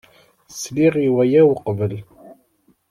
[0.61, 1.93] Sliɣ i waya uqbel.